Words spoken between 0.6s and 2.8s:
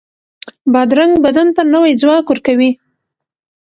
بادرنګ بدن ته نوی ځواک ورکوي.